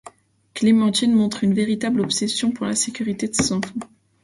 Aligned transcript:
Clémentine 0.55 1.13
montre 1.13 1.43
une 1.43 1.53
véritable 1.53 2.01
obsession 2.01 2.49
pour 2.51 2.65
la 2.65 2.73
sécurité 2.73 3.27
de 3.27 3.35
ses 3.35 3.51
enfants. 3.53 3.75